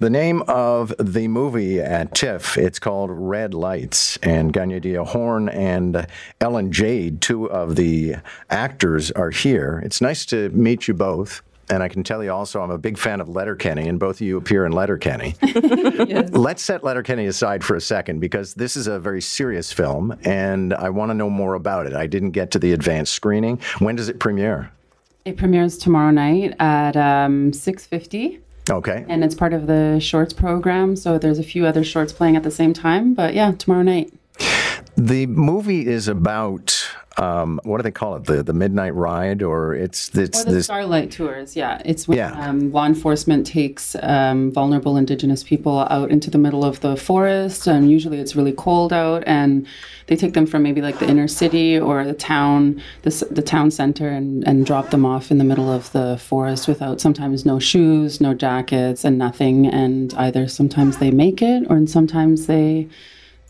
[0.00, 6.06] The name of the movie at TIFF, it's called Redlights, and Kaniehtiio Horn and
[6.40, 8.14] Ellyn Jade, two of the
[8.48, 9.82] actors, are here.
[9.84, 11.42] It's nice to meet you both.
[11.68, 14.20] And I can tell you also, I'm a big fan of Letterkenny, and both of
[14.22, 15.34] you appear in Letterkenny.
[15.42, 16.30] yes.
[16.32, 20.72] Let's set Letterkenny aside for a second because this is a very serious film, and
[20.72, 21.92] I want to know more about it.
[21.92, 23.60] I didn't get to the advanced screening.
[23.80, 24.72] When does it premiere?
[25.26, 28.40] It premieres tomorrow night at um, 6.50.
[28.70, 29.04] Okay.
[29.08, 32.42] And it's part of the shorts program, so there's a few other shorts playing at
[32.42, 33.14] the same time.
[33.14, 34.12] But yeah, tomorrow night.
[34.96, 36.79] The movie is about
[37.16, 38.24] um, what do they call it?
[38.24, 40.64] The the midnight ride, or it's it's or the this...
[40.66, 41.56] starlight tours.
[41.56, 42.48] Yeah, it's when yeah.
[42.48, 47.66] Um, law enforcement takes um, vulnerable Indigenous people out into the middle of the forest,
[47.66, 49.66] and usually it's really cold out, and
[50.06, 53.72] they take them from maybe like the inner city or the town, the, the town
[53.72, 57.58] center, and and drop them off in the middle of the forest without sometimes no
[57.58, 62.88] shoes, no jackets, and nothing, and either sometimes they make it or and sometimes they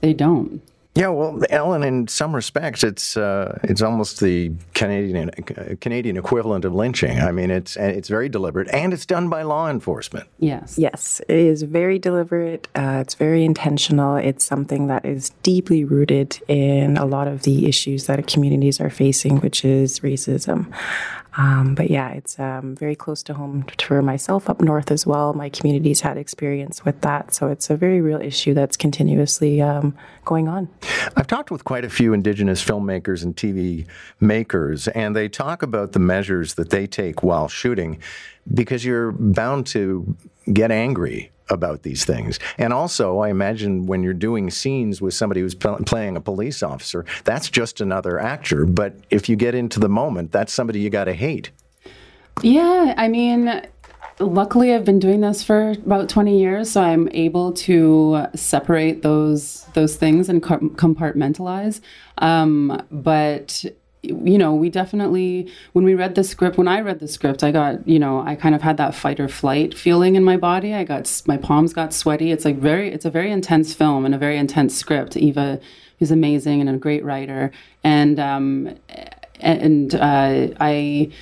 [0.00, 0.62] they don't.
[0.94, 4.50] Yeah, well, Ellyn, in some respects, it's uh, it's almost the
[4.80, 7.20] Canadian uh, Canadian equivalent of lynching.
[7.20, 10.26] I mean, it's it's very deliberate, and it's done by law enforcement.
[10.38, 12.66] Yes, yes, it is very deliberate.
[12.74, 14.16] Uh, it's very intentional.
[14.16, 18.88] It's something that is deeply rooted in a lot of the issues that communities are
[18.88, 20.72] facing, which is racism.
[21.36, 25.32] Um, but yeah, it's um, very close to home for myself up north as well.
[25.32, 29.96] My community's had experience with that, so it's a very real issue that's continuously um,
[30.24, 30.68] going on.
[31.16, 33.86] I've talked with quite a few Indigenous filmmakers and TV
[34.18, 37.98] makers, and they talk about the measures that they take while shooting
[38.52, 40.16] because you're bound to
[40.52, 42.38] get angry about these things.
[42.58, 46.62] And also, I imagine when you're doing scenes with somebody who's pl- playing a police
[46.62, 48.64] officer, that's just another actor.
[48.64, 51.50] But if you get into the moment, that's somebody you got to hate.
[52.42, 53.62] Yeah, I mean,
[54.20, 59.66] luckily I've been doing this for about 20 years, so I'm able to separate those
[59.74, 61.80] those things and compartmentalize.
[62.18, 63.64] Um, but
[64.02, 67.50] you know, we definitely, when we read the script, when I read the script, I
[67.50, 70.74] got, you know, I kind of had that fight or flight feeling in my body.
[70.74, 72.32] I got, my palms got sweaty.
[72.32, 75.16] It's like very, it's a very intense film and a very intense script.
[75.16, 75.60] Eva
[75.98, 77.50] is amazing and a great writer.
[77.84, 78.74] And, um,
[79.40, 81.12] and, uh, I,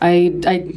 [0.00, 0.74] I, I,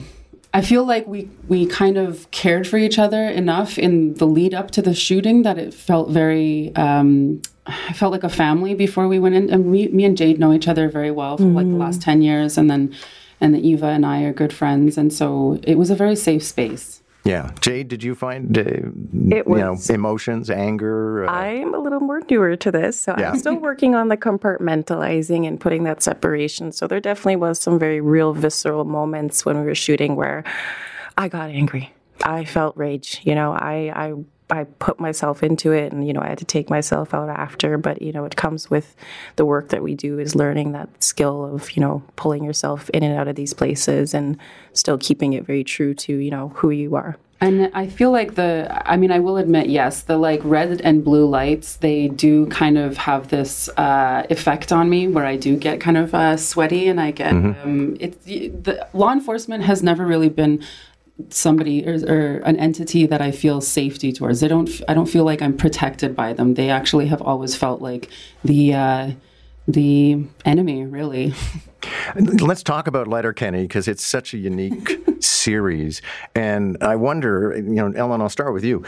[0.56, 4.54] I feel like we we kind of cared for each other enough in the lead
[4.54, 9.08] up to the shooting that it felt very um, I felt like a family before
[9.08, 9.50] we went in.
[9.50, 11.56] And we, me and Jade know each other very well for mm-hmm.
[11.56, 12.58] like the last 10 years.
[12.58, 12.96] And then,
[13.42, 14.98] and the Eva and I are good friends.
[14.98, 17.02] And so it was a very safe space.
[17.25, 17.52] Yeah.
[17.59, 18.62] Jade, did you find, uh,
[19.36, 21.25] it was, you know, emotions, anger?
[21.25, 23.00] Uh, I'm a little more newer to this.
[23.00, 23.31] So yeah.
[23.31, 26.72] I'm still working on the compartmentalizing and putting that separation.
[26.72, 30.44] So there definitely was some very real visceral moments when we were shooting where
[31.18, 31.91] I got angry.
[32.24, 33.22] I felt rage.
[33.24, 34.14] You know, I, I
[34.50, 37.78] I put myself into it and you know I had to take myself out after
[37.78, 38.96] but you know it comes with
[39.38, 43.04] the work that we do is learning that skill of you know pulling yourself in
[43.04, 44.38] and out of these places and
[44.74, 48.36] still keeping it very true to you know who you are and I feel like
[48.36, 52.46] the, I mean, I will admit, yes, the like red and blue lights, they do
[52.48, 56.38] kind of have this uh, effect on me where I do get kind of uh,
[56.38, 57.62] sweaty and I get, mm-hmm.
[57.62, 60.64] um, it's, the law enforcement has never really been
[61.30, 64.44] somebody or, or, an entity that I feel safety towards.
[64.44, 66.56] I don't I don't feel like I'm protected by them.
[66.56, 68.09] They actually have always felt like
[68.44, 69.12] the uh,
[69.68, 71.34] the enemy, really.
[72.16, 76.02] Let's talk about Letterkenny because it's such a unique series,
[76.34, 78.84] and I wonder, you know, Ellyn, I'll start with you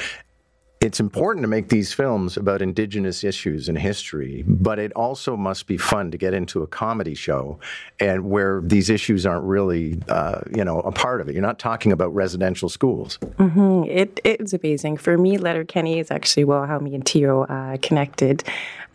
[0.88, 5.68] it's important to make these films about indigenous issues and history, but it also must
[5.68, 7.60] be fun to get into a comedy show
[8.00, 11.34] and where these issues aren't really, uh, you know, a part of it.
[11.34, 13.18] You're not talking about residential schools.
[13.36, 13.84] Mm-hmm.
[13.90, 14.96] It, it's amazing.
[14.96, 18.46] For me, Letterkenny is actually, well, how me and Tio uh, connected.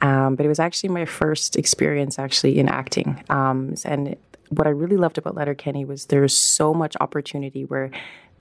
[0.00, 3.22] Um, but it was actually my first experience actually in acting.
[3.28, 4.16] Um, and
[4.48, 7.90] what I really loved about Letterkenny was there's so much opportunity where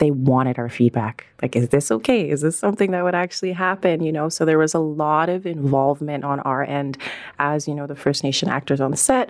[0.01, 1.27] they wanted our feedback.
[1.43, 2.27] Like, is this okay?
[2.27, 4.01] Is this something that would actually happen?
[4.01, 6.97] You know, so there was a lot of involvement on our end
[7.37, 9.29] as, you know, the First Nation actors on the set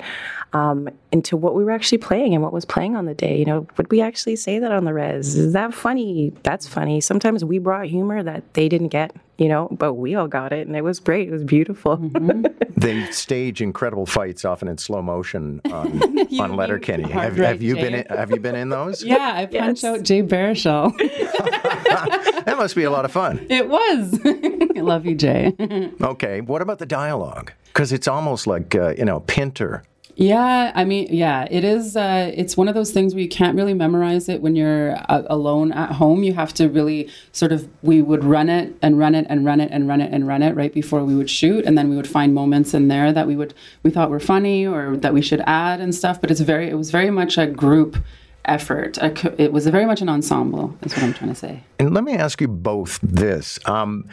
[0.54, 3.38] um, into what we were actually playing and what was playing on the day.
[3.38, 5.36] You know, would we actually say that on the res?
[5.36, 6.32] Is that funny?
[6.44, 7.02] That's funny.
[7.02, 10.68] Sometimes we brought humor that they didn't get you know, but we all got it
[10.68, 11.28] and it was great.
[11.28, 11.98] It was beautiful.
[11.98, 12.46] Mm-hmm.
[12.82, 17.10] they stage incredible fights often in slow motion on, on Letterkenny.
[17.10, 17.82] Have, right, have, you Jay.
[17.82, 19.04] been in, have you been in those?
[19.12, 20.00] Yeah, I punched yes.
[20.00, 20.98] out Jay Baruchel.
[22.46, 23.46] that must be a lot of fun.
[23.50, 24.18] It was.
[24.24, 25.54] I love you, Jay.
[26.02, 27.52] okay, what about the dialogue?
[27.66, 29.84] Because it's almost like, uh, you know, Pinter
[30.16, 31.96] Yeah, I mean, yeah, it is.
[31.96, 35.24] Uh, it's one of those things where you can't really memorize it when you're uh,
[35.28, 36.24] alone at home.
[36.24, 37.68] You have to really sort of.
[37.82, 40.44] We would run it and run it and run it and run it and run
[40.44, 43.28] it right before we would shoot, and then we would find moments in there that
[43.28, 43.54] we would
[43.84, 46.20] we thought were funny or that we should add and stuff.
[46.20, 46.70] But it's very.
[46.70, 47.98] It was very much a group
[48.46, 48.98] effort.
[49.38, 50.78] It was very much an ensemble.
[50.84, 51.64] Is what I'm trying to say.
[51.80, 53.60] And let me ask you both this.
[53.66, 54.10] Um,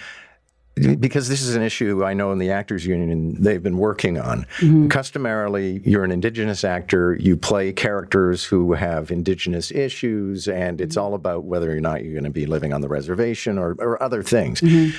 [0.78, 4.46] because this is an issue I know in the Actors Union they've been working on.
[4.58, 4.88] Mm-hmm.
[4.88, 11.14] Customarily, you're an Indigenous actor, you play characters who have Indigenous issues, and it's all
[11.14, 14.22] about whether or not you're going to be living on the reservation or, or other
[14.22, 14.60] things.
[14.60, 14.96] Mm-hmm.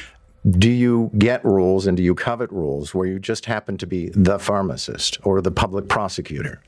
[0.51, 4.09] Do you get roles and do you covet roles where you just happen to be
[4.13, 6.61] the pharmacist or the public prosecutor?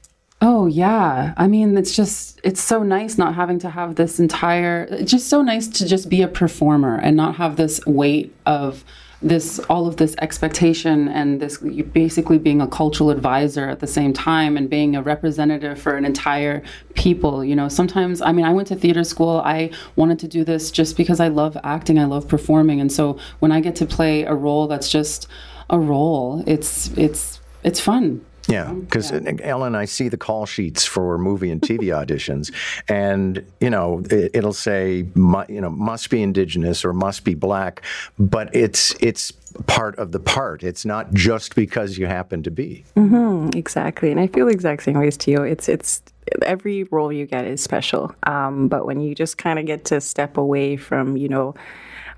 [0.44, 1.36] Oh yeah.
[1.38, 5.30] I mean, it's just it's so nice not having to have this entire it's just
[5.30, 8.84] so nice to just be a performer and not have this weight of
[9.22, 11.60] this all of this expectation and this
[11.94, 16.06] basically being a cultural advisor at the same time and being a representative for an
[16.06, 16.64] entire
[16.96, 17.70] people you know?
[17.70, 19.42] Sometimes i mean i went to theater school.
[19.46, 22.00] I wanted to do this just because i love acting.
[22.00, 22.82] I love performing.
[22.82, 25.28] And so when i get to play a role that's just
[25.70, 29.20] a role it's it's it's fun yeah, because yeah.
[29.20, 32.52] Ellyn, I see the call sheets for movie and TV auditions,
[32.88, 37.82] and you know it, will say you know must be indigenous or must be black,
[38.20, 39.32] but it's it's
[39.68, 40.64] part of the part.
[40.64, 42.84] It's not just because you happen to be.
[42.96, 45.44] Mm-hmm, exactly, and I feel the exact same ways to you.
[45.44, 46.02] It's it's
[46.44, 50.02] every role you get is special, um, but when you just kind of get to
[50.02, 51.56] step away from you know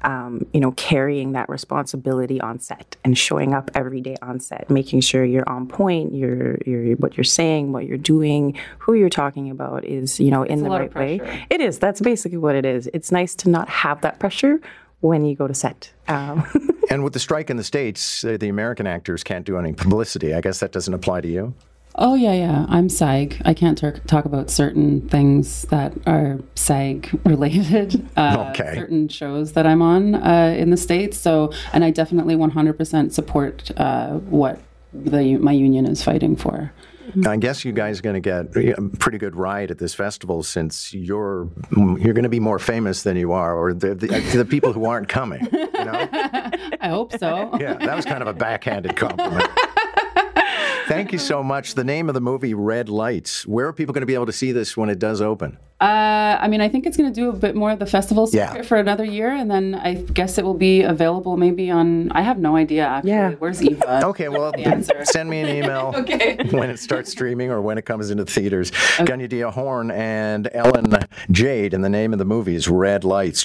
[0.04, 4.70] um, you know, carrying that responsibility on set and showing up every day on set,
[4.70, 9.10] making sure you're on point, you're, you're what you're saying, what you're doing, who you're
[9.10, 11.46] talking about is, you know, in it's the right way.
[11.50, 11.80] It is.
[11.80, 12.90] That's basically what it is.
[12.94, 14.60] It's nice to not have that pressure
[15.00, 15.92] when you go to set.
[16.08, 16.46] Um.
[16.90, 20.34] and with the strike in the States, uh, the American actors can't do any publicity.
[20.34, 21.54] I guess that doesn't apply to you?
[21.96, 22.66] Oh yeah, yeah.
[22.70, 23.40] I'm SAG.
[23.46, 28.06] I can't ter- talk about certain things that are SAG related.
[28.16, 28.76] Uh, okay.
[28.76, 31.18] Certain shows that I'm on uh, in the states.
[31.18, 34.60] So, and I definitely 100% support uh, what
[34.94, 36.72] the my union is fighting for.
[37.28, 40.44] I guess you guys are going to get a pretty good ride at this festival
[40.44, 44.46] since you're you're going to be more famous than you are, or the the, the
[44.46, 45.48] people who aren't coming.
[45.52, 46.10] You know?
[46.82, 47.58] I hope so.
[47.60, 49.48] Yeah, that was kind of a backhanded compliment.
[50.88, 51.76] Thank you so much.
[51.76, 53.46] The name of the movie, Redlights.
[53.46, 55.58] Where are people going to be able to see this when it does open?
[55.84, 58.26] Uh, I mean, I think it's going to do a bit more of the festival
[58.26, 58.62] circuit yeah.
[58.62, 62.10] for another year, and then I guess it will be available maybe on.
[62.14, 63.12] I have no idea actually.
[63.12, 63.32] Yeah.
[63.32, 64.06] Where's Eva?
[64.06, 64.54] okay, well,
[65.04, 66.38] send me an email okay.
[66.52, 68.72] when it starts streaming or when it comes into theaters.
[68.98, 69.12] Okay.
[69.12, 73.42] Kaniehtiio Horn and Ellyn Jade, and the name of the movie is Redlights.